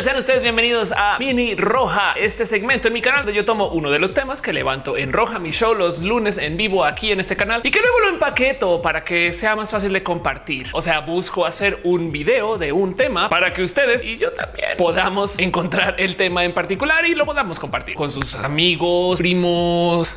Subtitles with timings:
[0.00, 0.04] tal?
[0.04, 3.90] Sean ustedes bienvenidos a Mini Roja, este segmento en mi canal donde yo tomo uno
[3.90, 7.20] de los temas que levanto en Roja, mi show los lunes en vivo aquí en
[7.20, 10.68] este canal y que luego lo empaqueto para que sea más fácil de compartir.
[10.72, 14.70] O sea, busco hacer un video de un tema para que ustedes y yo también
[14.78, 20.10] podamos encontrar el tema en particular y lo podamos compartir con sus amigos, primos,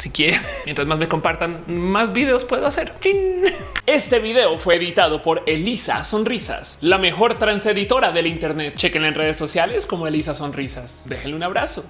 [0.00, 0.40] si quieren.
[0.64, 2.92] Mientras más me compartan, más videos puedo hacer.
[3.86, 8.74] Este video fue editado por Elisa Sonrisas, la mejor trans editora del Internet.
[8.94, 11.04] En redes sociales como Elisa Sonrisas.
[11.08, 11.84] Déjenle un abrazo.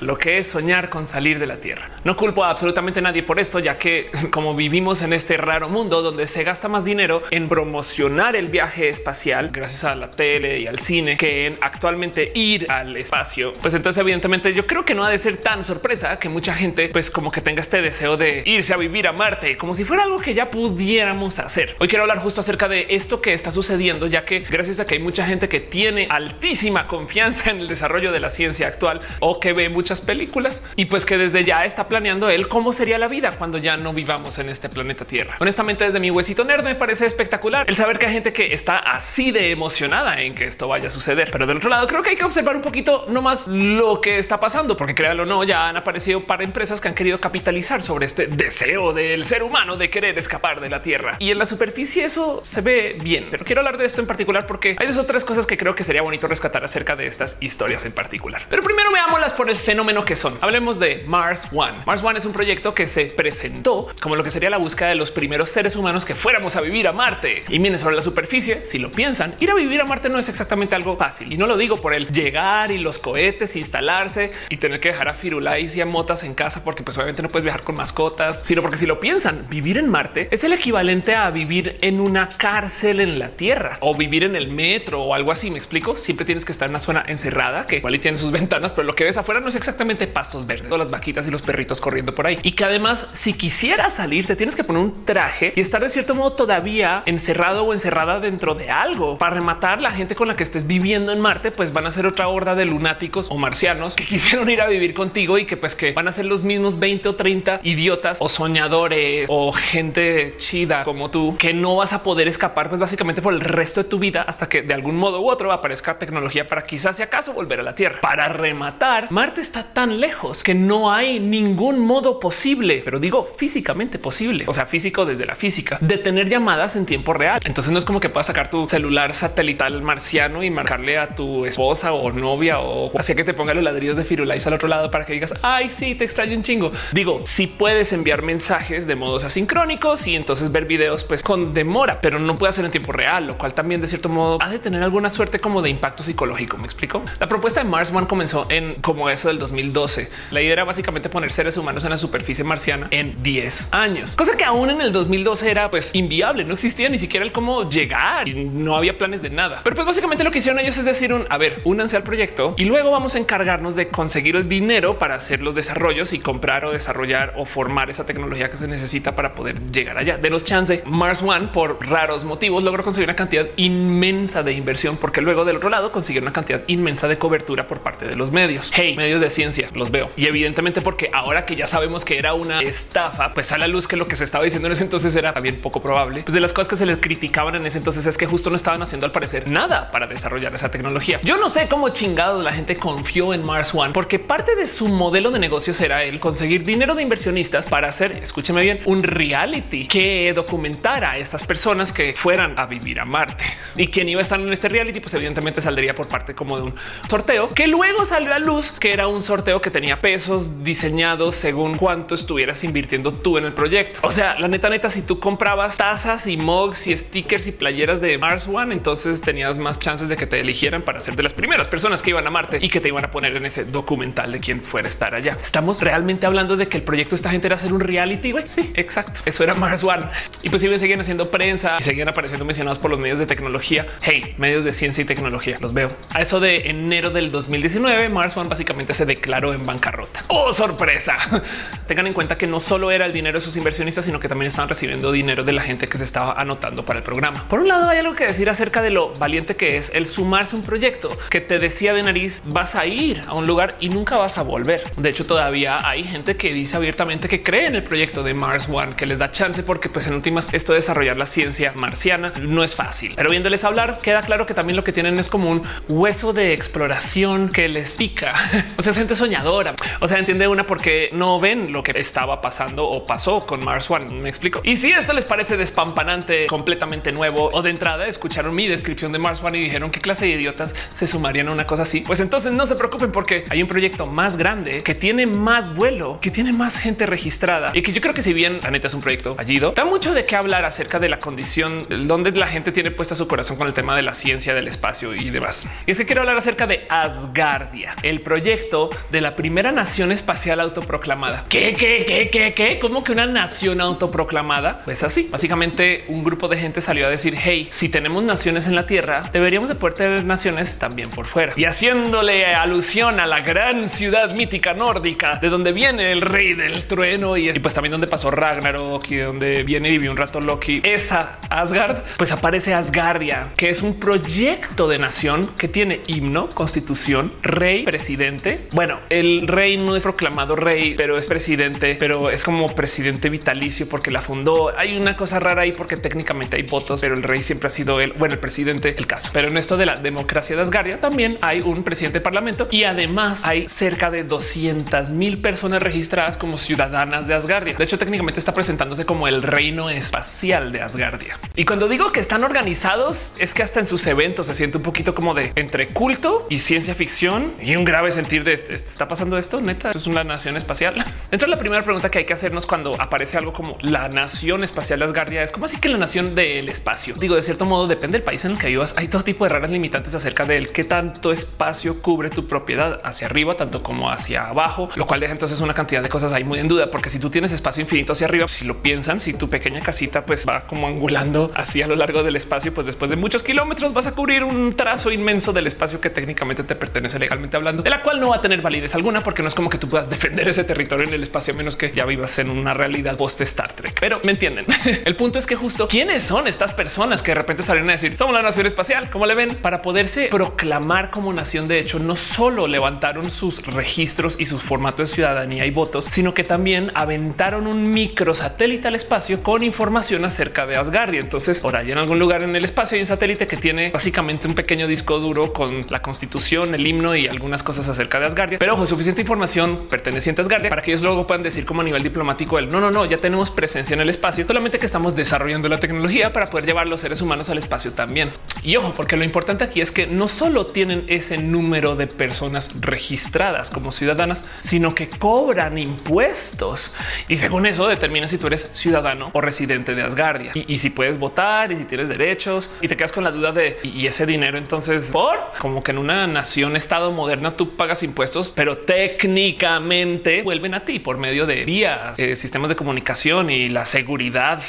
[0.00, 1.90] Lo que es soñar con salir de la Tierra.
[2.04, 6.02] No culpo a absolutamente nadie por esto, ya que como vivimos en este raro mundo
[6.02, 10.66] donde se gasta más dinero en promocionar el viaje espacial gracias a la tele y
[10.66, 15.04] al cine que en actualmente ir al espacio, pues entonces evidentemente yo creo que no
[15.04, 18.42] ha de ser tan sorpresa que mucha gente pues como que tenga este deseo de
[18.46, 21.76] irse a vivir a Marte como si fuera algo que ya pudiéramos hacer.
[21.78, 24.94] Hoy quiero hablar justo acerca de esto que está sucediendo, ya que gracias a que
[24.94, 29.38] hay mucha gente que tiene altísima confianza en el desarrollo de la ciencia actual o
[29.38, 33.08] que ve mucho películas y pues que desde ya está planeando él cómo sería la
[33.08, 35.36] vida cuando ya no vivamos en este planeta Tierra.
[35.40, 38.76] Honestamente, desde mi huesito nerd me parece espectacular el saber que hay gente que está
[38.76, 41.30] así de emocionada en que esto vaya a suceder.
[41.32, 44.18] Pero del otro lado, creo que hay que observar un poquito no más lo que
[44.18, 47.82] está pasando, porque créanlo o no, ya han aparecido para empresas que han querido capitalizar
[47.82, 51.16] sobre este deseo del ser humano de querer escapar de la Tierra.
[51.18, 54.46] Y en la superficie eso se ve bien, pero quiero hablar de esto en particular
[54.46, 57.36] porque hay dos o tres cosas que creo que sería bonito rescatar acerca de estas
[57.40, 58.42] historias en particular.
[58.48, 60.36] Pero primero veámoslas por el fenómeno fenómeno que son.
[60.42, 61.78] Hablemos de Mars One.
[61.86, 64.94] Mars One es un proyecto que se presentó como lo que sería la búsqueda de
[64.94, 67.40] los primeros seres humanos que fuéramos a vivir a Marte.
[67.48, 70.28] Y miren sobre la superficie, si lo piensan, ir a vivir a Marte no es
[70.28, 71.32] exactamente algo fácil.
[71.32, 75.08] Y no lo digo por el llegar y los cohetes, instalarse y tener que dejar
[75.08, 78.42] a Firulais y a Motas en casa porque pues obviamente no puedes viajar con mascotas,
[78.44, 82.36] sino porque si lo piensan, vivir en Marte es el equivalente a vivir en una
[82.36, 85.50] cárcel en la Tierra o vivir en el metro o algo así.
[85.50, 85.96] Me explico.
[85.96, 88.86] Siempre tienes que estar en una zona encerrada que igual y tiene sus ventanas, pero
[88.86, 91.42] lo que ves afuera no es exactamente exactamente pastos verdes, todas las vaquitas y los
[91.42, 92.38] perritos corriendo por ahí.
[92.42, 95.88] Y que además, si quisieras salir, te tienes que poner un traje y estar de
[95.88, 100.34] cierto modo todavía encerrado o encerrada dentro de algo para rematar la gente con la
[100.34, 103.94] que estés viviendo en Marte, pues van a ser otra horda de lunáticos o marcianos
[103.94, 106.78] que quisieron ir a vivir contigo y que pues que van a ser los mismos
[106.78, 112.02] 20 o 30 idiotas o soñadores o gente chida como tú que no vas a
[112.02, 115.20] poder escapar pues básicamente por el resto de tu vida hasta que de algún modo
[115.20, 118.00] u otro aparezca tecnología para quizás si acaso volver a la Tierra.
[118.00, 123.98] Para rematar, Marte está tan lejos que no hay ningún modo posible, pero digo físicamente
[123.98, 127.40] posible, o sea, físico desde la física, de tener llamadas en tiempo real.
[127.44, 131.44] Entonces no es como que puedas sacar tu celular satelital marciano y marcarle a tu
[131.44, 134.90] esposa o novia o así que te ponga los ladrillos de Firulais al otro lado
[134.90, 136.72] para que digas, ay, sí, te extraño un chingo.
[136.92, 142.00] Digo, si puedes enviar mensajes de modos asincrónicos y entonces ver videos pues con demora,
[142.00, 144.58] pero no puede hacer en tiempo real, lo cual también de cierto modo ha de
[144.58, 146.56] tener alguna suerte como de impacto psicológico.
[146.58, 147.02] Me explico.
[147.18, 150.08] La propuesta de Mars One comenzó en como eso del 2012.
[150.30, 154.36] La idea era básicamente poner seres humanos en la superficie marciana en 10 años, cosa
[154.36, 156.44] que aún en el 2012 era pues inviable.
[156.44, 159.62] No existía ni siquiera el cómo llegar y no había planes de nada.
[159.64, 162.54] Pero pues básicamente lo que hicieron ellos es decir, un, a ver, únanse al proyecto
[162.56, 166.64] y luego vamos a encargarnos de conseguir el dinero para hacer los desarrollos y comprar
[166.64, 170.18] o desarrollar o formar esa tecnología que se necesita para poder llegar allá.
[170.18, 174.96] De los chance Mars One por raros motivos logró conseguir una cantidad inmensa de inversión
[174.96, 178.30] porque luego del otro lado consiguieron una cantidad inmensa de cobertura por parte de los
[178.30, 178.70] medios.
[178.74, 180.10] Hey, medios de ciencia los veo.
[180.16, 183.86] Y evidentemente porque ahora que ya sabemos que era una estafa, pues a la luz
[183.86, 186.20] que lo que se estaba diciendo en ese entonces era también poco probable.
[186.22, 188.56] Pues de las cosas que se les criticaban en ese entonces es que justo no
[188.56, 191.20] estaban haciendo al parecer nada para desarrollar esa tecnología.
[191.22, 194.88] Yo no sé cómo chingados la gente confió en Mars One porque parte de su
[194.88, 199.86] modelo de negocios era el conseguir dinero de inversionistas para hacer, escúcheme bien, un reality
[199.86, 203.44] que documentara a estas personas que fueran a vivir a Marte
[203.76, 206.62] y quien iba a estar en este reality, pues evidentemente saldría por parte como de
[206.64, 206.74] un
[207.08, 211.76] sorteo que luego salió a luz que era un sorteo que tenía pesos diseñados según
[211.76, 214.00] cuánto estuvieras invirtiendo tú en el proyecto.
[214.02, 218.00] O sea, la neta, neta, si tú comprabas tazas y mugs y stickers y playeras
[218.00, 221.32] de Mars One, entonces tenías más chances de que te eligieran para ser de las
[221.32, 224.32] primeras personas que iban a Marte y que te iban a poner en ese documental
[224.32, 225.36] de quién fuera a estar allá.
[225.42, 228.34] Estamos realmente hablando de que el proyecto de esta gente era hacer un reality.
[228.46, 229.20] Sí, exacto.
[229.24, 230.06] Eso era Mars One.
[230.42, 233.86] Y pues siguen, seguían haciendo prensa y seguían apareciendo mencionados por los medios de tecnología.
[234.02, 235.56] Hey, medios de ciencia y tecnología.
[235.60, 235.88] Los veo.
[236.14, 240.22] A eso de enero del 2019, Mars One básicamente se declaró en bancarrota.
[240.28, 241.18] ¡Oh, sorpresa!
[241.88, 244.46] Tengan en cuenta que no solo era el dinero de sus inversionistas, sino que también
[244.48, 247.48] estaban recibiendo dinero de la gente que se estaba anotando para el programa.
[247.48, 250.54] Por un lado, hay algo que decir acerca de lo valiente que es el sumarse
[250.54, 253.88] a un proyecto que te decía de nariz, vas a ir a un lugar y
[253.88, 254.80] nunca vas a volver.
[254.96, 258.68] De hecho, todavía hay gente que dice abiertamente que cree en el proyecto de Mars
[258.70, 262.32] One, que les da chance porque pues en últimas esto de desarrollar la ciencia marciana
[262.40, 263.14] no es fácil.
[263.16, 266.52] Pero viéndoles hablar, queda claro que también lo que tienen es como un hueso de
[266.52, 268.34] exploración que les pica.
[268.76, 269.74] o sea, soñadora.
[270.00, 273.90] O sea, entiende una porque no ven lo que estaba pasando o pasó con Mars
[273.90, 274.06] One.
[274.14, 274.60] Me explico.
[274.64, 279.18] Y si esto les parece despampanante, completamente nuevo o de entrada escucharon mi descripción de
[279.18, 282.20] Mars One y dijeron qué clase de idiotas se sumarían a una cosa así, pues
[282.20, 286.30] entonces no se preocupen porque hay un proyecto más grande que tiene más vuelo, que
[286.30, 289.00] tiene más gente registrada y que yo creo que si bien la neta es un
[289.00, 292.90] proyecto fallido, da mucho de qué hablar acerca de la condición donde la gente tiene
[292.90, 295.66] puesta su corazón con el tema de la ciencia, del espacio y demás.
[295.86, 300.60] Y es que quiero hablar acerca de Asgardia, el proyecto de la primera nación espacial
[300.60, 301.44] autoproclamada.
[301.48, 302.78] ¿Qué, qué, qué, qué, qué?
[302.78, 304.82] ¿Cómo que una nación autoproclamada?
[304.84, 308.74] Pues así, básicamente un grupo de gente salió a decir, hey, si tenemos naciones en
[308.74, 311.52] la Tierra, deberíamos de poder tener naciones también por fuera.
[311.56, 316.86] Y haciéndole alusión a la gran ciudad mítica nórdica, de donde viene el rey del
[316.86, 320.80] trueno y, pues también donde pasó Ragnarok y donde viene y vivió un rato Loki,
[320.84, 327.32] esa Asgard, pues aparece Asgardia, que es un proyecto de nación que tiene himno, constitución,
[327.42, 328.66] rey, presidente.
[329.08, 334.10] El rey no es proclamado rey, pero es presidente, pero es como presidente vitalicio porque
[334.10, 334.76] la fundó.
[334.76, 338.00] Hay una cosa rara ahí porque técnicamente hay votos, pero el rey siempre ha sido
[338.00, 338.14] él.
[338.18, 339.30] Bueno, el presidente, el caso.
[339.32, 342.84] Pero en esto de la democracia de Asgardia también hay un presidente de parlamento y
[342.84, 347.74] además hay cerca de 200 mil personas registradas como ciudadanas de Asgardia.
[347.76, 351.38] De hecho, técnicamente está presentándose como el reino espacial de Asgardia.
[351.56, 354.82] Y cuando digo que están organizados, es que hasta en sus eventos se siente un
[354.82, 359.08] poquito como de entre culto y ciencia ficción y un grave sentir de este, está
[359.08, 359.60] pasando esto.
[359.60, 360.94] Neta, es una nación espacial.
[361.30, 365.00] De la primera pregunta que hay que hacernos cuando aparece algo como la nación espacial
[365.00, 367.14] de Asgardia es como así que la nación del espacio.
[367.18, 368.94] Digo, de cierto modo, depende del país en el que vivas.
[368.96, 373.26] Hay todo tipo de raras limitantes acerca del qué tanto espacio cubre tu propiedad hacia
[373.26, 376.58] arriba, tanto como hacia abajo, lo cual deja entonces una cantidad de cosas ahí muy
[376.58, 379.48] en duda, porque si tú tienes espacio infinito hacia arriba, si lo piensan, si tu
[379.48, 383.16] pequeña casita pues va como angulando así a lo largo del espacio, pues después de
[383.16, 387.56] muchos kilómetros vas a cubrir un trazo inmenso del espacio que técnicamente te pertenece legalmente
[387.56, 389.78] hablando, de la cual no va a tener validez alguna, porque no es como que
[389.78, 392.74] tú puedas defender ese territorio en el espacio, a menos que ya vivas en una
[392.74, 393.98] realidad post Star Trek.
[394.00, 394.64] Pero me entienden.
[395.04, 398.16] el punto es que justo quiénes son estas personas que de repente salen a decir
[398.16, 401.68] somos la nación espacial, como le ven, para poderse proclamar como nación.
[401.68, 406.34] De hecho, no solo levantaron sus registros y sus formatos de ciudadanía y votos, sino
[406.34, 411.20] que también aventaron un microsatélite al espacio con información acerca de Asgardia.
[411.20, 414.48] Entonces, ahora hay en algún lugar en el espacio hay un satélite que tiene básicamente
[414.48, 418.39] un pequeño disco duro con la constitución, el himno y algunas cosas acerca de Asgardia.
[418.58, 421.84] Pero ojo, suficiente información perteneciente a Asgardia para que ellos luego puedan decir como a
[421.84, 425.14] nivel diplomático el no, no, no, ya tenemos presencia en el espacio, solamente que estamos
[425.14, 428.30] desarrollando la tecnología para poder llevar los seres humanos al espacio también.
[428.62, 432.80] Y ojo, porque lo importante aquí es que no solo tienen ese número de personas
[432.80, 436.94] registradas como ciudadanas, sino que cobran impuestos.
[437.28, 440.52] Y según eso determina si tú eres ciudadano o residente de Asgardia.
[440.54, 443.78] Y, si puedes votar y si tienes derechos y te quedas con la duda de
[443.82, 448.29] y ese dinero entonces por como que en una nación estado moderna tú pagas impuestos,
[448.54, 453.86] pero técnicamente vuelven a ti por medio de vías, eh, sistemas de comunicación y la
[453.86, 454.62] seguridad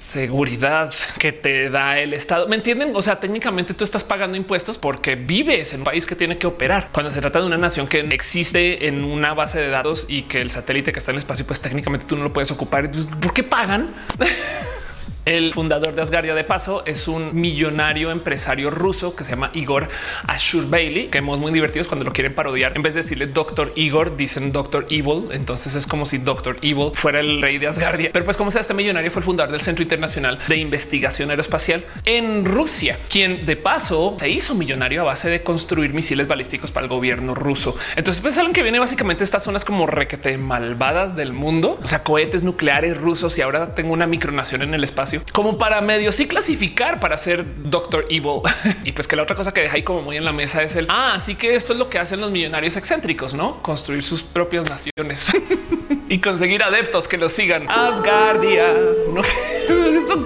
[0.00, 2.48] seguridad que te da el Estado.
[2.48, 2.96] ¿Me entienden?
[2.96, 6.46] O sea, técnicamente tú estás pagando impuestos porque vives en un país que tiene que
[6.46, 6.88] operar.
[6.90, 10.40] Cuando se trata de una nación que existe en una base de datos y que
[10.40, 12.90] el satélite que está en el espacio, pues técnicamente tú no lo puedes ocupar.
[12.90, 13.88] ¿Por qué pagan?
[15.26, 19.88] El fundador de Asgardia de paso es un millonario empresario ruso que se llama Igor
[20.26, 22.72] Ashurbeili, que hemos muy divertidos cuando lo quieren parodiar.
[22.74, 25.28] En vez de decirle Doctor Igor, dicen Doctor Evil.
[25.32, 28.10] Entonces es como si Doctor Evil fuera el rey de Asgardia.
[28.14, 31.84] Pero pues como sea, este millonario fue el fundador del Centro Internacional de Investigación Aeroespacial
[32.06, 36.84] en Rusia, quien de paso se hizo millonario a base de construir misiles balísticos para
[36.84, 37.76] el gobierno ruso.
[37.94, 42.02] Entonces pues saben que viene básicamente estas zonas como requete malvadas del mundo, o sea,
[42.02, 46.26] cohetes nucleares rusos y ahora tengo una micronación en el espacio como para medio sí
[46.26, 48.40] clasificar para ser Doctor Evil.
[48.84, 50.76] y pues que la otra cosa que deja ahí como muy en la mesa es
[50.76, 54.22] el ah, así que esto es lo que hacen los millonarios excéntricos, no construir sus
[54.22, 55.32] propias naciones
[56.08, 57.70] y conseguir adeptos que los sigan.
[57.70, 58.72] Asgardia.
[59.12, 59.20] No,
[60.00, 60.24] esto?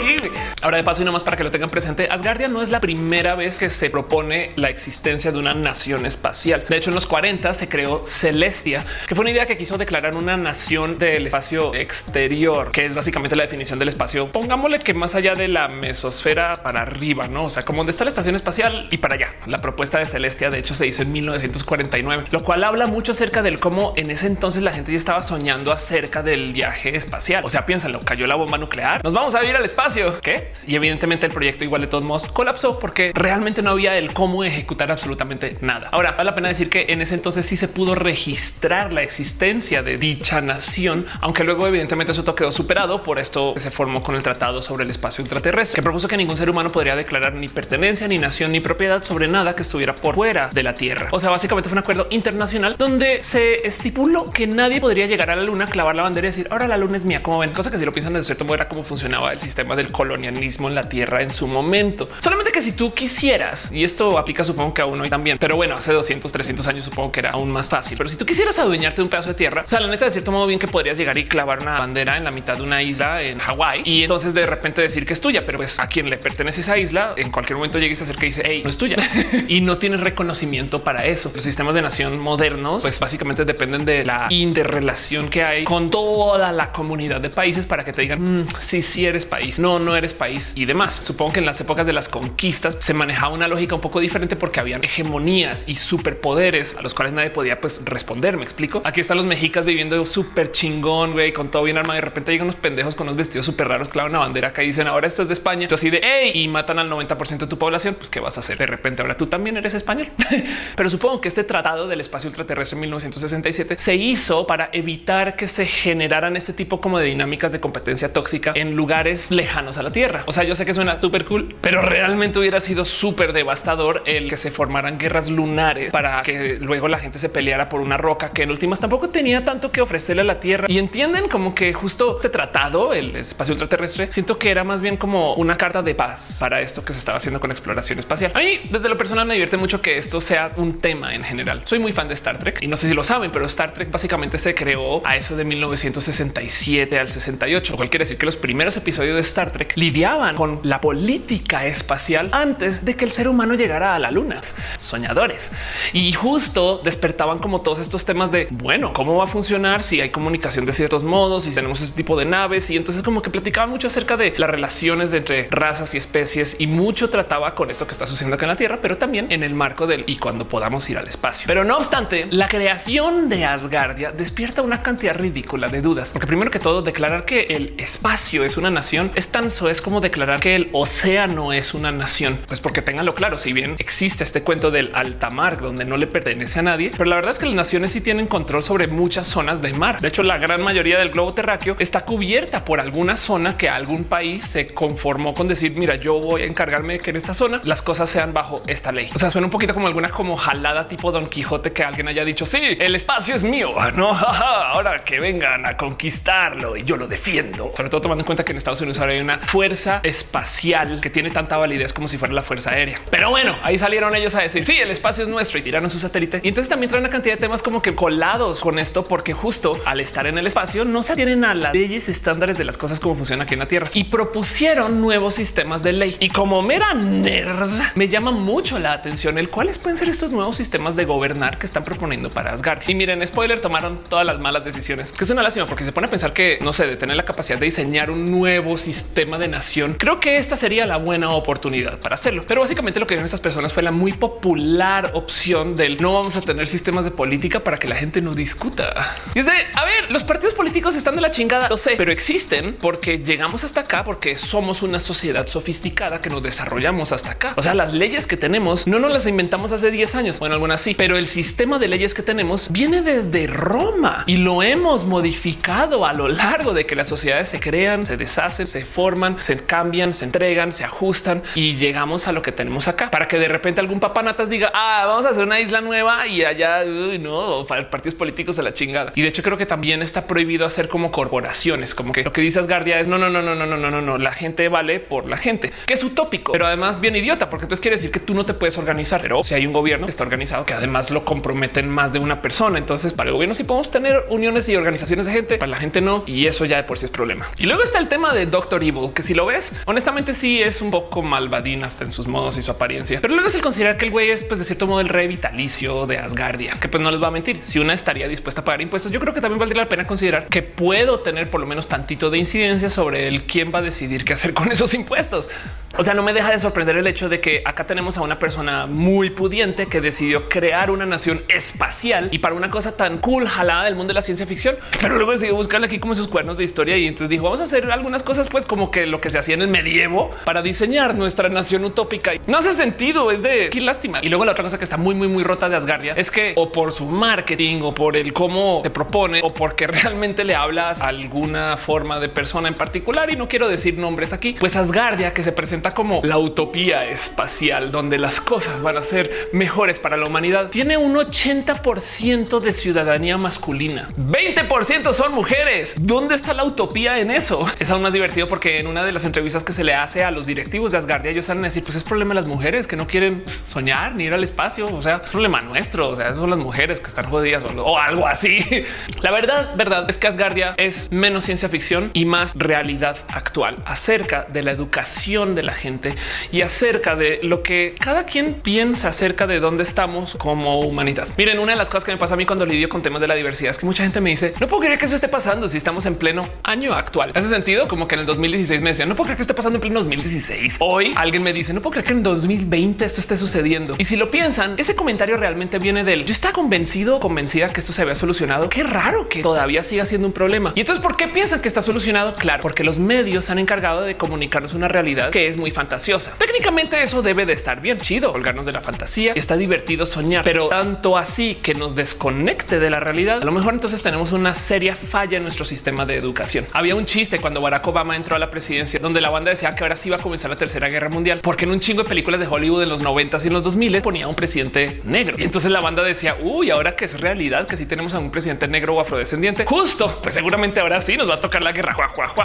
[0.62, 3.34] Ahora de paso y nomás para que lo tengan presente, Asgardia no es la primera
[3.34, 6.64] vez que se propone la existencia de una nación espacial.
[6.68, 10.16] De hecho, en los 40 se creó Celestia, que fue una idea que quiso declarar
[10.16, 14.30] una nación del espacio exterior, que es básicamente la definición del espacio.
[14.30, 17.44] Pongámosle que más allá de la mesosfera para arriba, no?
[17.44, 19.34] O sea, como donde está la estación espacial y para allá.
[19.46, 23.42] La propuesta de Celestia, de hecho, se hizo en 1949, lo cual habla mucho acerca
[23.42, 27.44] del cómo en ese entonces la gente ya estaba soñando acerca del viaje espacial.
[27.44, 30.20] O sea, piénsalo, cayó la bomba nuclear, nos vamos a ir al espacio.
[30.20, 30.52] ¿Qué?
[30.66, 34.44] Y evidentemente el proyecto igual de todos modos colapsó porque realmente no había el cómo
[34.44, 35.88] ejecutar absolutamente nada.
[35.92, 39.82] Ahora vale la pena decir que en ese entonces sí se pudo registrar la existencia
[39.82, 44.14] de dicha nación, aunque luego evidentemente eso quedó superado por esto que se formó con
[44.14, 47.48] el Tratado sobre el Espacio Ultraterrestre, que propuso que ningún ser humano podría declarar ni
[47.48, 51.08] pertenencia, ni nación, ni propiedad sobre nada que estuviera por fuera de la Tierra.
[51.12, 55.36] O sea, básicamente fue un acuerdo internacional donde se estipuló que nadie podría llegar a
[55.36, 57.22] la luna, clavar la bandera y decir ahora la luna es mía.
[57.22, 59.76] Como ven, cosa que si lo piensan de cierto modo era cómo funcionaba el sistema
[59.76, 62.08] del colonialismo en la Tierra en su momento.
[62.20, 65.74] Solamente que si tú quisieras, y esto aplica supongo que aún hoy también, pero bueno,
[65.74, 67.96] hace 200, 300 años supongo que era aún más fácil.
[67.96, 70.10] Pero si tú quisieras adueñarte de un pedazo de tierra, o sea, la neta de
[70.10, 72.82] cierto modo bien que podrías llegar y clavar una bandera en la mitad de una
[72.82, 76.08] isla en Hawái y entonces de repente decir que es tuya, pero pues a quien
[76.08, 78.78] le pertenece esa isla, en cualquier momento llegues a hacer que dice, hey, no es
[78.78, 78.96] tuya
[79.48, 81.32] y no tienes reconocimiento para eso.
[81.34, 86.52] Los sistemas de nación modernos, pues básicamente dependen de la interrelación que hay con toda
[86.52, 89.96] la comunidad de países para que te digan mm, si sí, eres país, no, no
[89.96, 91.00] eres país y demás.
[91.02, 94.36] Supongo que en las épocas de las conquistas se manejaba una lógica un poco diferente
[94.36, 98.36] porque habían hegemonías y superpoderes a los cuales nadie podía pues responder.
[98.36, 98.80] Me explico.
[98.84, 101.96] Aquí están los mexicas viviendo súper chingón, güey, con todo bien armado.
[101.96, 104.86] De repente llegan unos pendejos con unos vestidos súper raros, clavan una bandera y dicen
[104.86, 105.64] ahora esto es de España.
[105.64, 107.94] Entonces así de hey y matan al 90% de tu población.
[107.94, 110.10] Pues qué vas a hacer de repente ahora tú también eres español.
[110.76, 115.48] Pero supongo que este tratado del espacio ultraterrestre en 1967 se hizo para evitar que
[115.48, 119.90] se generaran este tipo como de dinámicas de competencia tóxica en lugares lejanos a la
[119.90, 120.22] Tierra.
[120.26, 124.28] O sea, yo sé que suena súper cool, pero realmente hubiera sido súper devastador el
[124.28, 128.30] que se formaran guerras lunares para que luego la gente se peleara por una roca
[128.30, 130.66] que en últimas tampoco tenía tanto que ofrecerle a la Tierra.
[130.68, 134.96] Y entienden como que justo este tratado, el espacio ultraterrestre, siento que era más bien
[134.96, 138.32] como una carta de paz para esto que se estaba haciendo con exploración espacial.
[138.34, 141.62] A mí, desde lo personal, me divierte mucho que esto sea un tema en general.
[141.64, 143.90] Soy muy fan de Star Trek y no sé si lo saben, pero Star Trek
[143.90, 148.36] básicamente se creó a eso de 1967 al 68, lo cual quiere decir que los
[148.36, 153.28] primeros episodios de Star Trek lidiaban con la política espacial antes de que el ser
[153.28, 154.40] humano llegara a la luna.
[154.78, 155.52] Soñadores.
[155.92, 160.10] Y justo despertaban como todos estos temas de, bueno, ¿cómo va a funcionar si hay
[160.10, 162.70] comunicación de ciertos modos, y tenemos este tipo de naves?
[162.70, 166.66] Y entonces como que platicaban mucho acerca de las relaciones entre razas y especies y
[166.66, 169.54] mucho trataba con esto que está sucediendo acá en la Tierra, pero también en el
[169.54, 171.44] marco del y cuando podamos ir al espacio.
[171.46, 176.50] Pero no obstante, la creación de Asgardia despierta una cantidad ridícula de dudas, porque primero
[176.50, 180.40] que todo declarar que el espacio es una nación es tan so es como declarar
[180.40, 184.70] que el océano es una nación, pues porque ténganlo claro, si bien existe este cuento
[184.70, 187.54] del alta mar donde no le pertenece a nadie, pero la verdad es que las
[187.54, 190.00] naciones sí tienen control sobre muchas zonas de mar.
[190.00, 194.04] De hecho, la gran mayoría del globo terráqueo está cubierta por alguna zona que algún
[194.04, 197.60] país se conformó con decir, mira, yo voy a encargarme de que en esta zona
[197.64, 199.08] las cosas sean bajo esta ley.
[199.14, 202.24] O sea, suena un poquito como alguna como jalada tipo Don Quijote que alguien haya
[202.24, 207.06] dicho, sí, el espacio es mío, no, ahora que vengan a conquistarlo y yo lo
[207.06, 207.70] defiendo.
[207.74, 211.08] Sobre todo tomando en cuenta que en Estados Unidos ahora hay una fuerza espacial que
[211.08, 213.00] tiene tanta validez como si fuera la fuerza aérea.
[213.10, 215.98] Pero bueno, ahí salieron ellos a decir, sí, el espacio es nuestro y tiraron su
[215.98, 216.40] satélite.
[216.42, 219.72] Y entonces también trae una cantidad de temas como que colados con esto, porque justo
[219.86, 223.00] al estar en el espacio no se tienen a las leyes estándares de las cosas
[223.00, 226.16] como funciona aquí en la Tierra y propusieron nuevos sistemas de ley.
[226.20, 230.56] Y como mera nerd, me llama mucho la atención el cuáles pueden ser estos nuevos
[230.56, 232.82] sistemas de gobernar que están proponiendo para Asgard.
[232.88, 236.06] Y miren, spoiler, tomaron todas las malas decisiones, que es una lástima porque se pone
[236.06, 239.48] a pensar que no sé, de tener la capacidad de diseñar un nuevo sistema de
[239.48, 239.94] nación.
[239.94, 242.44] Creo que esta sería la buena oportunidad para hacerlo.
[242.46, 246.36] Pero básicamente lo que vieron estas personas fue la muy popular opción del no vamos
[246.36, 249.16] a tener sistemas de política para que la gente no discuta.
[249.34, 252.12] Y es de a ver, los partidos políticos están de la chingada, lo sé, pero
[252.12, 257.52] existen porque llegamos hasta acá, porque somos una sociedad sofisticada que nos desarrollamos hasta acá.
[257.56, 260.38] O sea, las leyes que tenemos no nos las inventamos hace 10 años.
[260.38, 264.62] Bueno, algunas sí, pero el sistema de leyes que tenemos viene desde Roma y lo
[264.64, 269.42] hemos modificado a lo largo de que las sociedades se crean, se deshacen, se forman,
[269.42, 273.38] se cambian, se entregan, se ajustan y llegamos a lo que tenemos acá para que
[273.38, 277.64] de repente algún papanatas diga, ah, vamos a hacer una isla nueva y allá no
[277.66, 279.12] para partidos políticos de la chingada.
[279.14, 282.40] Y de hecho creo que también está prohibido hacer como corporaciones, como que lo que
[282.40, 284.18] dice Asgardia es no, no, no, no, no, no, no, no, no.
[284.18, 287.82] La gente vale por la gente, que es utópico, pero además bien idiota, porque entonces
[287.82, 289.20] quiere decir que tú no te puedes organizar.
[289.20, 292.42] Pero si hay un gobierno que está organizado, que además lo comprometen más de una
[292.42, 292.78] persona.
[292.78, 294.24] Entonces para el gobierno sí podemos tener
[294.68, 296.22] y organizaciones de gente, para la gente no.
[296.26, 297.48] Y eso ya de por sí es problema.
[297.58, 300.80] Y luego está el tema de Doctor Evil, que si lo ves, honestamente sí es
[300.80, 303.20] un poco malvadín hasta en sus modos y su apariencia.
[303.20, 305.26] Pero luego es el considerar que el güey es pues de cierto modo el rey
[305.26, 307.58] vitalicio de Asgardia, que pues no les va a mentir.
[307.62, 310.46] Si una estaría dispuesta a pagar impuestos, yo creo que también valdría la pena considerar
[310.46, 314.24] que puedo tener por lo menos tantito de incidencia sobre el quién va a decidir
[314.24, 315.48] qué hacer con esos impuestos.
[315.96, 318.40] O sea, no me deja de sorprender el hecho de que acá tenemos a una
[318.40, 323.46] persona muy pudiente que decidió crear una nación espacial y para una cosa tan cool
[323.46, 326.58] jalada del mundo de la ciencia ficción, pero luego decidió buscarle aquí como esos cuernos
[326.58, 329.30] de historia y entonces dijo vamos a hacer algunas cosas pues como que lo que
[329.30, 332.32] se hacía en el medievo para diseñar nuestra nación utópica.
[332.46, 334.20] No hace sentido, es de qué lástima.
[334.22, 336.52] Y luego la otra cosa que está muy, muy, muy rota de Asgardia es que
[336.56, 341.02] o por su marketing o por el cómo te propone o porque realmente le hablas
[341.02, 345.32] a alguna forma de persona en particular y no quiero decir nombres aquí, pues Asgardia
[345.32, 350.16] que se presenta como la utopía espacial donde las cosas van a ser mejores para
[350.16, 354.06] la humanidad, tiene un 80% de ciudadanía masculina.
[354.34, 355.94] 20% son mujeres.
[355.96, 357.70] ¿Dónde está la utopía en eso?
[357.78, 360.32] Es aún más divertido porque en una de las entrevistas que se le hace a
[360.32, 362.96] los directivos de Asgardia, ellos van a decir, pues es problema de las mujeres que
[362.96, 364.86] no quieren soñar ni ir al espacio.
[364.86, 366.08] O sea, es problema nuestro.
[366.08, 368.58] O sea, son las mujeres que están jodidas o, o algo así.
[369.22, 374.48] La verdad, verdad es que Asgardia es menos ciencia ficción y más realidad actual acerca
[374.52, 376.16] de la educación de la gente
[376.50, 381.28] y acerca de lo que cada quien piensa acerca de dónde estamos como humanidad.
[381.38, 383.28] Miren, una de las cosas que me pasa a mí cuando lidio con temas de
[383.28, 385.68] la diversidad es que mucha gente me dice no puedo creer que eso esté pasando
[385.68, 387.32] si estamos en pleno año actual.
[387.34, 389.76] Hace sentido como que en el 2016 me decían no puedo creer que esté pasando
[389.76, 390.76] en pleno 2016.
[390.80, 393.94] Hoy alguien me dice no puedo creer que en 2020 esto esté sucediendo.
[393.98, 397.92] Y si lo piensan, ese comentario realmente viene del yo estaba convencido, convencida que esto
[397.92, 398.68] se había solucionado.
[398.68, 400.72] Qué raro que todavía siga siendo un problema.
[400.74, 402.34] Y entonces, ¿por qué piensan que está solucionado?
[402.34, 406.32] Claro, porque los medios han encargado de comunicarnos una realidad que es muy fantasiosa.
[406.38, 409.32] Técnicamente eso debe de estar bien chido, colgarnos de la fantasía.
[409.34, 413.38] Está divertido soñar, pero tanto así que nos desconecte de la realidad.
[413.42, 416.66] A lo mejor entonces tenemos una seria falla en nuestro sistema de educación.
[416.74, 419.82] Había un chiste cuando Barack Obama entró a la presidencia donde la banda decía que
[419.82, 422.38] ahora sí iba a comenzar la tercera guerra mundial, porque en un chingo de películas
[422.38, 425.36] de Hollywood en los 90 y en los 2000 ponía un presidente negro.
[425.38, 428.30] Y entonces la banda decía, uy, ahora que es realidad, que si tenemos a un
[428.30, 431.96] presidente negro o afrodescendiente, justo, pues seguramente ahora sí nos va a tocar la guerra.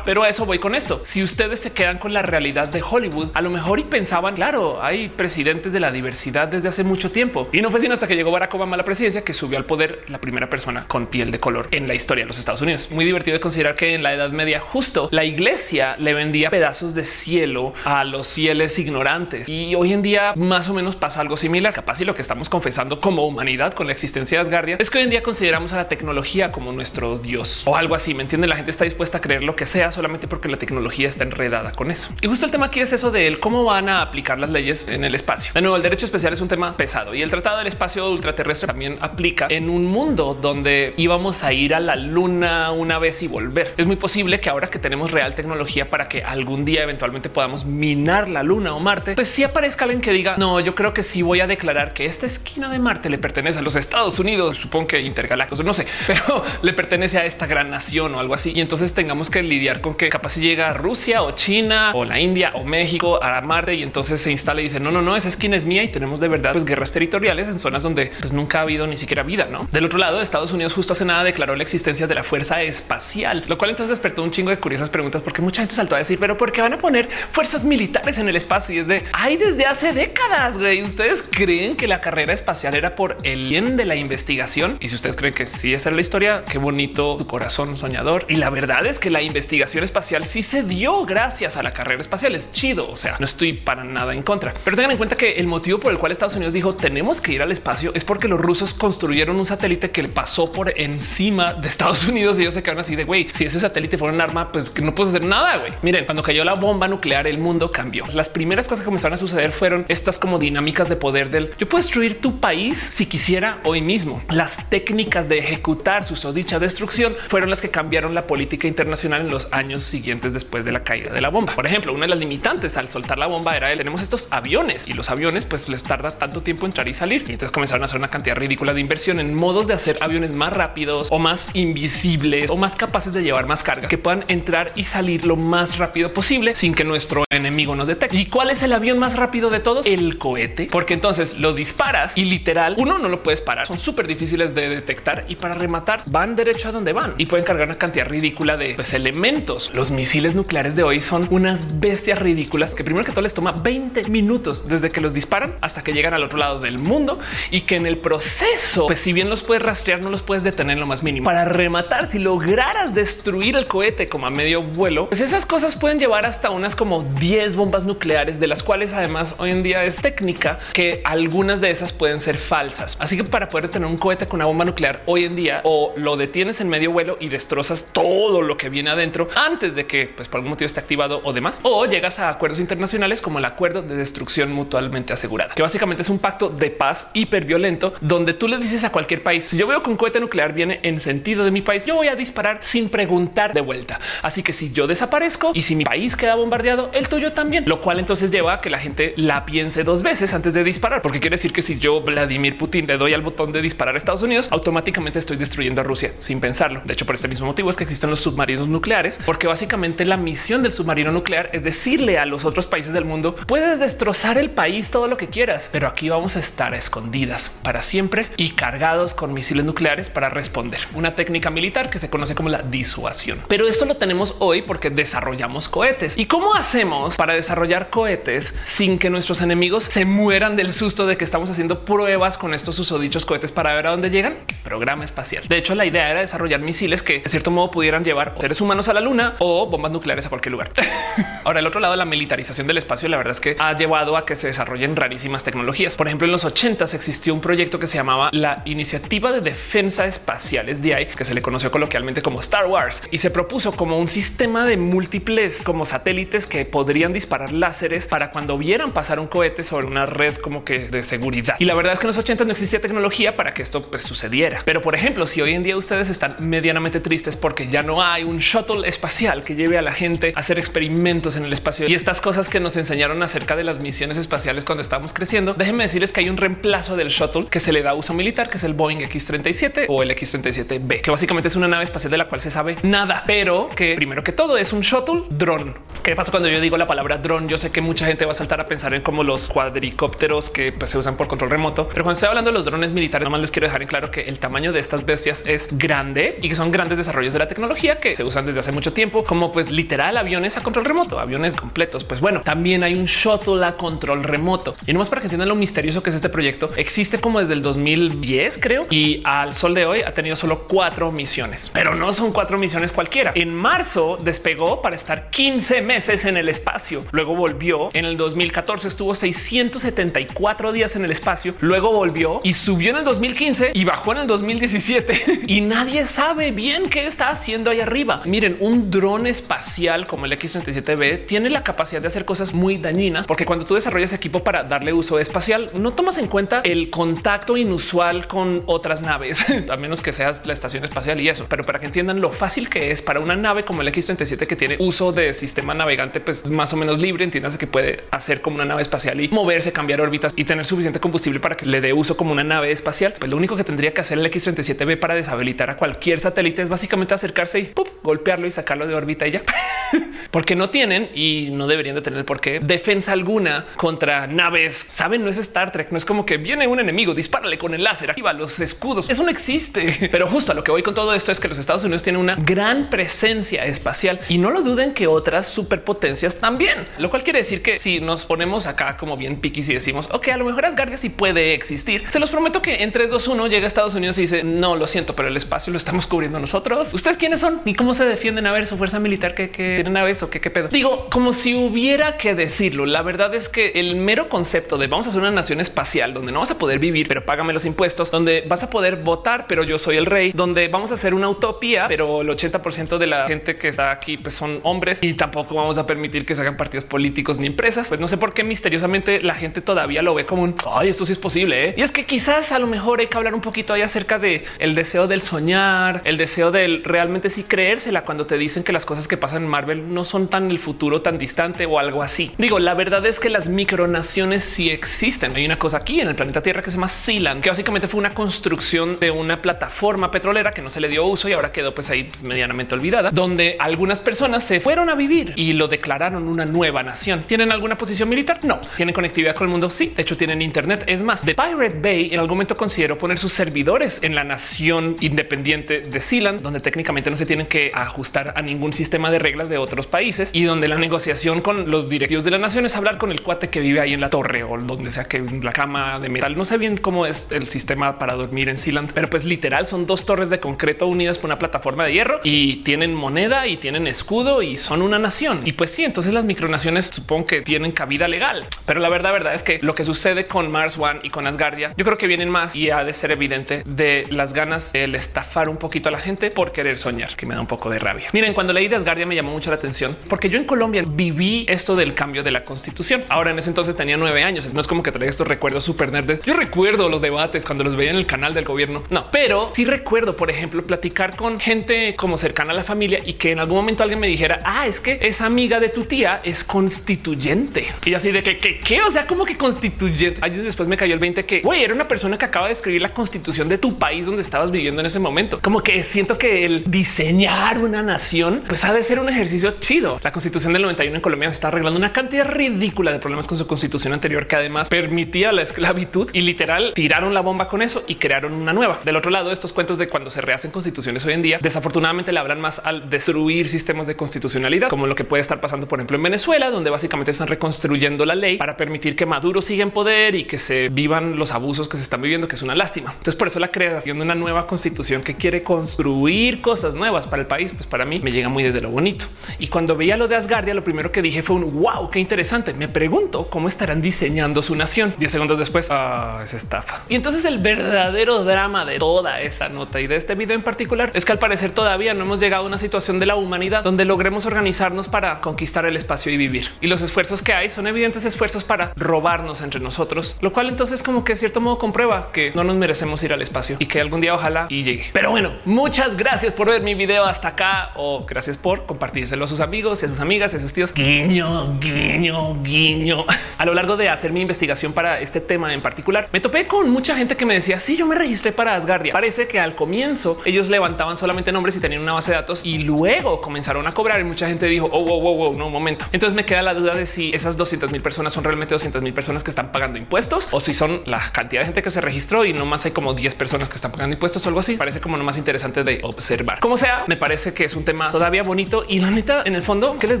[0.04, 1.00] Pero a eso voy con esto.
[1.02, 4.80] Si ustedes se quedan con la realidad de Hollywood, a lo mejor y pensaban, claro,
[4.80, 7.48] hay presidentes de la diversidad desde hace mucho tiempo.
[7.52, 9.64] Y no fue sino hasta que llegó Barack Obama a la presidencia que subió al
[9.64, 12.90] poder la primera persona con piel de color en la historia de los Estados Unidos.
[12.90, 16.94] Muy divertido de considerar que en la Edad Media justo la iglesia le vendía pedazos
[16.94, 19.48] de cielo a los fieles ignorantes.
[19.48, 21.72] Y hoy en día más o menos pasa algo similar.
[21.72, 24.98] Capaz y lo que estamos confesando como humanidad con la existencia de Asgardia es que
[24.98, 28.14] hoy en día consideramos a la tecnología como nuestro dios o algo así.
[28.14, 28.46] Me entiende?
[28.46, 31.72] La gente está dispuesta a creer lo que sea solamente porque la tecnología está enredada
[31.72, 32.10] con eso.
[32.20, 35.04] Y justo el tema aquí es eso de cómo van a aplicar las leyes en
[35.04, 35.52] el espacio.
[35.54, 38.66] De nuevo, el derecho especial es un tema pesado y el tratado del espacio ultraterrestre
[38.66, 43.28] también aplica en un mundo donde íbamos a ir a la luna una vez y
[43.28, 43.74] volver.
[43.76, 47.64] Es muy posible que ahora que tenemos real tecnología para que algún día eventualmente podamos
[47.64, 51.02] minar la luna o Marte, pues si aparezca alguien que diga no, yo creo que
[51.02, 54.58] sí voy a declarar que esta esquina de Marte le pertenece a los Estados Unidos,
[54.58, 58.52] supongo que intergalácticos, no sé, pero le pertenece a esta gran nación o algo así.
[58.54, 62.20] Y entonces tengamos que lidiar con que capaz si llega Rusia o China o la
[62.20, 65.28] India o México a Marte y entonces se instala y dice no, no, no, esa
[65.28, 68.58] esquina es mía y tenemos de verdad pues, guerras territoriales en zonas donde pues, nunca
[68.58, 69.48] ha habido ni siquiera vida.
[69.50, 72.62] No del otro lado, Estados Unidos justo hace nada declaró la existencia de la fuerza
[72.62, 75.98] espacial, lo cual entonces despertó un chingo de curiosas preguntas porque mucha gente saltó a
[75.98, 78.74] decir, pero ¿por qué van a poner fuerzas militares en el espacio?
[78.74, 80.58] Y es de hay desde hace décadas.
[80.58, 80.82] Güey.
[80.82, 84.76] Ustedes creen que la carrera espacial era por el bien de la investigación?
[84.80, 88.26] Y si ustedes creen que sí, esa es la historia, qué bonito tu corazón soñador.
[88.28, 92.00] Y la verdad es que la investigación espacial sí se dio gracias a la carrera
[92.00, 92.34] espacial.
[92.34, 92.90] Es chido.
[92.90, 95.78] O sea, no estoy para nada en contra, pero tengan en cuenta que el motivo
[95.78, 98.74] por el cual Estados Unidos dijo tenemos que ir al espacio es porque los rusos
[98.74, 102.80] construyeron un satélite que le pasó por encima de Estados Unidos y ellos se quedaron
[102.80, 103.26] así de güey.
[103.32, 105.56] Si ese satélite fuera un arma, pues que no puedes hacer nada.
[105.56, 108.06] Güey, miren, cuando cayó la bomba nuclear, el mundo cambió.
[108.14, 111.68] Las primeras cosas que comenzaron a suceder fueron estas como dinámicas de poder del yo
[111.68, 114.22] puedo destruir tu país si quisiera hoy mismo.
[114.30, 119.30] Las técnicas de ejecutar su dicha destrucción fueron las que cambiaron la política internacional en
[119.30, 121.54] los años siguientes después de la caída de la bomba.
[121.56, 124.86] Por ejemplo, una de las limitantes al soltar la bomba era el tenemos estos aviones
[124.86, 127.22] y los aviones pues les tarda tanto tiempo entrar y salir.
[127.26, 130.36] Y entonces comenzaron a hacer una cantidad ridícula de inversión en modos de hacer aviones
[130.36, 134.70] más rápidos o más invisibles o más capaces de llevar más carga que puedan entrar
[134.76, 138.16] y salir lo más rápido posible sin que nuestro enemigo nos detecte.
[138.16, 139.86] ¿Y cuál es el avión más rápido de todos?
[139.86, 143.66] El cohete, porque entonces lo disparas y literal uno no lo puedes parar.
[143.66, 147.46] Son súper difíciles de detectar y para rematar van derecho a donde van y pueden
[147.46, 149.70] cargar una cantidad ridícula de pues, elementos.
[149.74, 153.52] Los misiles nucleares de hoy son unas bestias ridículas que primero que todo les toma
[153.52, 157.18] 20 minutos desde que los disparan hasta que llegan al otro lado del mundo
[157.50, 160.74] y que en el proceso, pues si bien los puedes rastrear, no los puedes detener
[160.74, 161.24] en lo más mínimo.
[161.24, 165.98] Para rematar, si lograras destruir el cohete como a medio vuelo, pues esas cosas pueden
[165.98, 169.96] llevar hasta unas como 10 bombas nucleares, de las cuales además hoy en día es
[169.96, 172.96] técnica que algunas de esas pueden ser falsas.
[173.00, 175.92] Así que para poder tener un cohete con una bomba nuclear hoy en día o
[175.96, 180.06] lo detienes en medio vuelo y destrozas todo lo que viene adentro antes de que
[180.14, 183.44] pues por algún motivo esté activado o demás, o llegas a acuerdos internacionales como el
[183.44, 188.34] acuerdo de destrucción mutuamente asegurada, que básicamente es un pacto de paz hiper violento donde
[188.34, 191.00] tú le dices a cualquier país, si yo veo que un cohete nuclear viene en
[191.00, 194.00] sentido de mi país, yo voy a disparar sin preguntar de vuelta.
[194.22, 197.80] Así que si yo desaparezco y si mi país queda bombardeado, el tuyo también, lo
[197.80, 201.20] cual entonces lleva a que la gente la piense dos veces antes de disparar, porque
[201.20, 204.22] quiere decir que si yo Vladimir Putin le doy al botón de disparar a Estados
[204.22, 206.82] Unidos, automáticamente estoy destruyendo a Rusia sin pensarlo.
[206.84, 210.16] De hecho, por este mismo motivo es que existen los submarinos nucleares, porque básicamente la
[210.16, 214.50] misión del submarino nuclear es decirle a los otros países del mundo, puedes destrozar el
[214.50, 219.14] país todo lo que quieras, pero aquí vamos a estar escondidas para siempre y cargados
[219.14, 220.67] con misiles nucleares para responder.
[220.94, 223.40] Una técnica militar que se conoce como la disuasión.
[223.48, 226.16] Pero esto lo tenemos hoy porque desarrollamos cohetes.
[226.18, 231.16] ¿Y cómo hacemos para desarrollar cohetes sin que nuestros enemigos se mueran del susto de
[231.16, 234.36] que estamos haciendo pruebas con estos usodichos cohetes para ver a dónde llegan?
[234.62, 235.44] Programa espacial.
[235.48, 238.88] De hecho, la idea era desarrollar misiles que de cierto modo pudieran llevar seres humanos
[238.88, 240.72] a la luna o bombas nucleares a cualquier lugar.
[241.44, 244.26] Ahora, el otro lado, la militarización del espacio, la verdad es que ha llevado a
[244.26, 245.96] que se desarrollen rarísimas tecnologías.
[245.96, 250.06] Por ejemplo, en los 80 existió un proyecto que se llamaba la Iniciativa de Defensa
[250.06, 254.08] Espacial, SDI, que se le conoció coloquialmente como Star Wars y se propuso como un
[254.08, 259.62] sistema de múltiples como satélites que podrían disparar láseres para cuando vieran pasar un cohete
[259.62, 261.56] sobre una red como que de seguridad.
[261.58, 264.02] Y la verdad es que en los 80 no existía tecnología para que esto pues,
[264.02, 264.62] sucediera.
[264.64, 268.24] Pero por ejemplo, si hoy en día ustedes están medianamente tristes porque ya no hay
[268.24, 271.94] un shuttle espacial que lleve a la gente a hacer experimentos en el espacio y
[271.94, 276.12] estas cosas que nos enseñaron acerca de las misiones espaciales cuando estábamos creciendo, déjenme decirles
[276.12, 278.74] que hay un reemplazo del shuttle que se le da uso militar, que es el
[278.74, 280.10] Boeing X-37 o el
[280.48, 283.94] X-37B, que básicamente es una nave espacial de la cual se sabe nada, pero que
[283.94, 285.74] primero que todo es un shuttle dron.
[286.08, 287.50] ¿Qué pasa cuando yo digo la palabra dron?
[287.50, 290.72] Yo sé que mucha gente va a saltar a pensar en como los cuadricópteros que
[290.72, 293.42] pues, se usan por control remoto, pero cuando estoy hablando de los drones militares, nomás
[293.42, 296.56] les quiero dejar en claro que el tamaño de estas bestias es grande y que
[296.56, 299.70] son grandes desarrollos de la tecnología que se usan desde hace mucho tiempo, como pues
[299.70, 302.04] literal aviones a control remoto, aviones completos.
[302.04, 305.50] Pues bueno, también hay un shuttle a control remoto y no más para que entiendan
[305.50, 306.70] lo misterioso que es este proyecto.
[306.78, 311.12] Existe como desde el 2010, creo, y al sol de hoy ha tenido solo cuatro
[311.12, 313.32] misiones, pero no son cuatro misiones cualquiera.
[313.34, 317.04] En marzo despegó para estar 15 meses en el espacio.
[317.10, 321.54] Luego volvió en el 2014, estuvo 674 días en el espacio.
[321.60, 326.52] Luego volvió y subió en el 2015 y bajó en el 2017 y nadie sabe
[326.52, 328.22] bien qué está haciendo ahí arriba.
[328.26, 333.26] Miren, un dron espacial como el X-37B tiene la capacidad de hacer cosas muy dañinas
[333.26, 337.56] porque cuando tú desarrollas equipo para darle uso espacial, no tomas en cuenta el contacto
[337.56, 341.46] inusual con otras naves, a menos que seas la estación espacial y eso.
[341.48, 344.54] Pero para que entiendan lo fácil que es para una nave como el X-37 que
[344.54, 348.56] tiene uso de sistema navegante, pues más o menos libre, entiendas que puede hacer como
[348.56, 351.94] una nave espacial y moverse, cambiar órbitas y tener suficiente combustible para que le dé
[351.94, 353.14] uso como una nave espacial.
[353.18, 356.68] Pues lo único que tendría que hacer el X-37B para deshabilitar a cualquier satélite es
[356.68, 357.72] básicamente acercarse y
[358.02, 359.42] golpearlo y sacarlo de órbita y ya.
[360.30, 364.86] porque no tienen y no deberían de tener por qué defensa alguna contra naves.
[364.88, 367.82] Saben, no es Star Trek, no es como que viene un enemigo, dispárale con el
[367.82, 369.08] láser, activa los escudos.
[369.08, 370.08] Eso no existe.
[370.12, 372.20] Pero justo a lo que voy con todo esto es que los Estados Unidos tienen
[372.20, 377.40] una gran presencia espacial y no lo duden que otras superpotencias también, lo cual quiere
[377.40, 380.64] decir que si nos ponemos acá como bien piquis y decimos, ok, a lo mejor
[380.64, 382.04] Asgardia sí puede existir.
[382.08, 384.76] Se los prometo que en 3, 2, 1 llega a Estados Unidos y dice, no,
[384.76, 386.94] lo siento, pero el espacio lo estamos cubriendo nosotros.
[386.94, 387.60] ¿Ustedes quiénes son?
[387.66, 388.46] ¿Y cómo se defienden?
[388.46, 390.68] A ver, su fuerza militar que, que tienen naves o qué, qué pedo.
[390.68, 392.86] Digo, como si hubiera que decirlo.
[392.86, 396.32] La verdad es que el mero concepto de vamos a hacer una nación espacial donde
[396.32, 399.64] no vas a poder vivir, pero págame los impuestos, donde vas a poder votar, pero
[399.64, 403.26] yo soy el rey, donde vamos a hacer una utopía, pero el 80% de la
[403.26, 406.56] gente que está aquí pues son hombres y tampoco vamos a permitir que se hagan
[406.56, 407.88] partidos políticos ni empresas.
[407.88, 411.06] Pues no sé por qué misteriosamente la gente todavía lo ve como un ay, esto
[411.06, 411.68] sí es posible.
[411.68, 411.74] ¿eh?
[411.76, 414.44] Y es que quizás a lo mejor hay que hablar un poquito ahí acerca de
[414.58, 418.84] el deseo del soñar, el deseo del realmente sí creérsela cuando te dicen que las
[418.84, 422.32] cosas que pasan en Marvel no son tan el futuro tan distante o algo así.
[422.38, 425.34] Digo, la verdad es que las micronaciones sí existen.
[425.36, 427.98] Hay una cosa aquí en el planeta Tierra que se llama Sealand, que básicamente fue
[427.98, 431.74] una construcción de una plataforma petrolera que no se le dio uso y ahora quedó
[431.74, 436.44] pues ahí medianamente olvidada, donde algunas personas se fueron a vivir y lo declararon una
[436.44, 437.24] nueva nación.
[437.26, 438.38] ¿Tienen alguna posición militar?
[438.44, 438.60] No.
[438.76, 439.70] ¿Tienen conectividad con el mundo?
[439.70, 439.92] Sí.
[439.94, 440.84] De hecho, tienen internet.
[440.86, 444.96] Es más, de Pirate Bay en algún momento consideró poner sus servidores en la nación
[445.00, 449.48] independiente de Sealand, donde técnicamente no se tienen que ajustar a ningún sistema de reglas
[449.48, 452.98] de otros países y donde la negociación con los directivos de la nación es hablar
[452.98, 456.00] con el cuate que vive ahí en la torre o donde sea que la cama
[456.00, 456.36] de metal.
[456.36, 459.86] No sé bien cómo es el sistema para dormir en Sealand, pero pues literal son
[459.86, 463.86] dos torres de concreto unidas por una plataforma de hierro y tienen moneda y tienen
[463.86, 465.37] escudo y son una nación.
[465.44, 469.34] Y pues sí, entonces las micronaciones supongo que tienen cabida legal, pero la verdad, verdad
[469.34, 472.28] es que lo que sucede con Mars One y con Asgardia, yo creo que vienen
[472.28, 476.00] más y ha de ser evidente de las ganas el estafar un poquito a la
[476.00, 478.10] gente por querer soñar, que me da un poco de rabia.
[478.12, 481.46] Miren, cuando leí de Asgardia me llamó mucho la atención porque yo en Colombia viví
[481.48, 483.04] esto del cambio de la constitución.
[483.08, 484.52] Ahora en ese entonces tenía nueve años.
[484.52, 486.24] No es como que traiga estos recuerdos súper nerds.
[486.24, 488.82] Yo recuerdo los debates cuando los veía en el canal del gobierno.
[488.90, 493.14] No, pero sí recuerdo, por ejemplo, platicar con gente como cercana a la familia y
[493.14, 496.18] que en algún momento alguien me dijera, ah, es que esa amiga de tu tía
[496.24, 497.66] es constituyente.
[497.84, 500.18] Y así de que, que, que o sea, como que constituyente.
[500.22, 502.80] Años después me cayó el 20 que, güey, era una persona que acaba de escribir
[502.80, 505.38] la constitución de tu país donde estabas viviendo en ese momento.
[505.40, 510.00] Como que siento que el diseñar una nación, pues ha de ser un ejercicio chido.
[510.02, 513.46] La constitución del 91 en Colombia está arreglando una cantidad ridícula de problemas con su
[513.46, 517.96] constitución anterior que además permitía la esclavitud y literal tiraron la bomba con eso y
[517.96, 518.80] crearon una nueva.
[518.84, 522.18] Del otro lado, estos cuentos de cuando se rehacen constituciones hoy en día, desafortunadamente le
[522.18, 525.96] hablan más al destruir sistemas de constitucionalidad, como lo que puede estar pasando, por ejemplo,
[525.96, 530.14] en Venezuela, donde básicamente están reconstruyendo la ley para permitir que Maduro siga en poder
[530.14, 532.92] y que se vivan los abusos que se están viviendo, que es una lástima.
[532.92, 537.22] Entonces, por eso la creación de una nueva constitución que quiere construir cosas nuevas para
[537.22, 539.04] el país, pues para mí me llega muy desde lo bonito.
[539.38, 542.52] Y cuando veía lo de Asgardia, lo primero que dije fue un wow, qué interesante.
[542.52, 544.94] Me pregunto cómo estarán diseñando su nación.
[544.98, 546.82] Diez segundos después, ah, es estafa.
[546.88, 550.90] Y entonces el verdadero drama de toda esta nota y de este video en particular
[550.94, 553.84] es que al parecer todavía no hemos llegado a una situación de la humanidad donde
[553.84, 556.50] logremos organizarnos para conquistar el espacio y vivir.
[556.60, 560.82] Y los esfuerzos que hay son evidentes esfuerzos para robarnos entre nosotros, lo cual entonces
[560.82, 563.80] como que de cierto modo comprueba que no nos merecemos ir al espacio y que
[563.80, 564.90] algún día ojalá y llegue.
[564.92, 569.28] Pero bueno, muchas gracias por ver mi video hasta acá o gracias por compartírselo a
[569.28, 570.72] sus amigos y a sus amigas y a sus tíos.
[570.74, 573.04] Guiño, guiño, guiño.
[573.38, 576.70] A lo largo de hacer mi investigación para este tema en particular, me topé con
[576.70, 578.92] mucha gente que me decía, sí, yo me registré para Asgardia.
[578.92, 582.58] Parece que al comienzo ellos levantaban solamente nombres y tenían una base de datos y
[582.58, 585.86] luego comenzaron a cobrar y mucha gente dijo, oh, wow, wow, no, un momento.
[585.92, 588.92] Entonces me queda la duda de si esas 200 mil personas son realmente 200 mil
[588.92, 592.24] personas que están pagando impuestos o si son la cantidad de gente que se registró
[592.24, 594.56] y no más hay como 10 personas que están pagando impuestos o algo así.
[594.56, 596.40] Parece como lo más interesante de observar.
[596.40, 599.42] Como sea, me parece que es un tema todavía bonito y la neta, en el
[599.42, 600.00] fondo, ¿qué les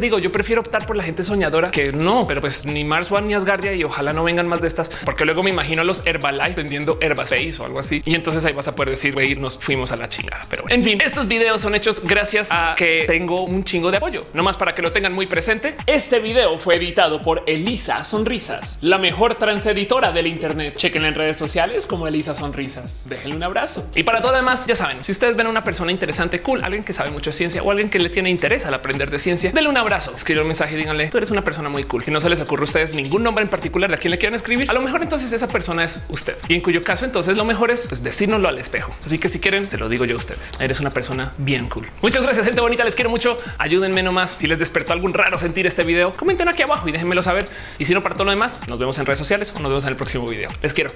[0.00, 0.18] digo?
[0.18, 3.34] Yo prefiero optar por la gente soñadora que no, pero pues ni Mars One ni
[3.34, 6.98] Asgardia y ojalá no vengan más de estas, porque luego me imagino los Herbalife vendiendo
[7.00, 8.02] Herbaspace o algo así.
[8.04, 10.42] Y entonces ahí vas a poder decir, güey, nos fuimos a la chingada.
[10.48, 14.26] Pero en fin, estos videos son hechos gracias a que tengo un chingo de apoyo,
[14.32, 15.76] no más para que lo tengan muy presente.
[15.86, 20.76] Este video fue editado por Elisa Sonrisas, la mejor transeditora del Internet.
[20.76, 23.04] Chequen en redes sociales como Elisa Sonrisas.
[23.08, 23.88] Déjenle un abrazo.
[23.94, 26.62] Y para todo lo demás, ya saben, si ustedes ven a una persona interesante, cool,
[26.62, 29.50] alguien que sabe mucho ciencia o alguien que le tiene interés al aprender de ciencia,
[29.52, 32.04] denle un abrazo, escribe un mensaje y díganle, tú eres una persona muy cool.
[32.06, 34.34] Y no se les ocurre a ustedes ningún nombre en particular a quien le quieran
[34.34, 34.70] escribir.
[34.70, 36.36] A lo mejor entonces esa persona es usted.
[36.48, 38.94] Y en cuyo caso entonces lo mejor es pues, decírnoslo al espejo.
[39.04, 40.52] Así que si quieren, se lo digo yo a ustedes.
[40.60, 41.88] Eres una persona bien cool.
[42.02, 42.84] Muchas gracias, gente bonita.
[42.84, 43.36] Les quiero mucho.
[43.58, 44.36] Ayúdenme nomás.
[44.38, 47.46] Si les despertó algún raro sentir este video, comenten aquí abajo y déjenmelo saber.
[47.78, 49.84] Y si no, para todo lo demás, nos vemos en redes sociales o nos vemos
[49.84, 50.50] en el próximo video.
[50.62, 50.90] Les quiero.